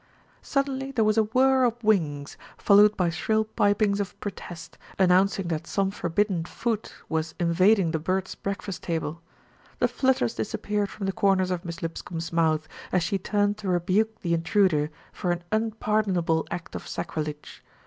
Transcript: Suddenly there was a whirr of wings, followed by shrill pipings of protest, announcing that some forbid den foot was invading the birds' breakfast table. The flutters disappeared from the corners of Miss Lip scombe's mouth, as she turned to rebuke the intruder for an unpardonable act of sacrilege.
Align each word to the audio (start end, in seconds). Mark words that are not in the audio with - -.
Suddenly 0.41 0.89
there 0.91 1.05
was 1.05 1.19
a 1.19 1.25
whirr 1.25 1.63
of 1.63 1.83
wings, 1.83 2.35
followed 2.57 2.97
by 2.97 3.11
shrill 3.11 3.45
pipings 3.45 3.99
of 3.99 4.19
protest, 4.19 4.79
announcing 4.97 5.47
that 5.49 5.67
some 5.67 5.91
forbid 5.91 6.27
den 6.27 6.45
foot 6.45 6.91
was 7.07 7.35
invading 7.39 7.91
the 7.91 7.99
birds' 7.99 8.33
breakfast 8.33 8.81
table. 8.81 9.21
The 9.77 9.87
flutters 9.87 10.33
disappeared 10.33 10.89
from 10.89 11.05
the 11.05 11.11
corners 11.11 11.51
of 11.51 11.63
Miss 11.63 11.83
Lip 11.83 11.99
scombe's 11.99 12.33
mouth, 12.33 12.67
as 12.91 13.03
she 13.03 13.19
turned 13.19 13.59
to 13.59 13.67
rebuke 13.69 14.21
the 14.21 14.33
intruder 14.33 14.89
for 15.13 15.31
an 15.31 15.43
unpardonable 15.51 16.47
act 16.49 16.73
of 16.73 16.87
sacrilege. 16.87 17.63